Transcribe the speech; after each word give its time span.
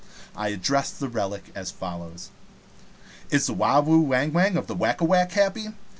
I 0.35 0.47
addressed 0.47 0.99
the 0.99 1.07
relic 1.07 1.51
as 1.53 1.69
follows: 1.69 2.31
"Is 3.29 3.45
the 3.45 3.53
Wawhoo 3.53 4.01
Wang 4.01 4.33
Wang 4.33 4.57
of 4.57 4.65
the 4.65 4.73
Whack 4.73 4.99
a 4.99 5.03
Whack 5.05 5.33
happy? 5.33 5.73